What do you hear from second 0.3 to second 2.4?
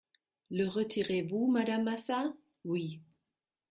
Le retirez-vous, madame Massat?